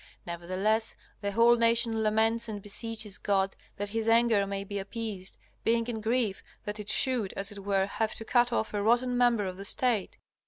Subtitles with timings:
[0.25, 5.85] Nevertheless, the whole nation laments and beseeches God that his anger may be appeased, being
[5.85, 9.45] in grief that it should, as it were, have to cut off a rotten member
[9.45, 10.17] of the State.